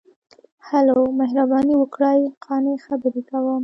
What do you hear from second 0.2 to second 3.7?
ـ هلو، مهرباني وکړئ، قانع خبرې کوم.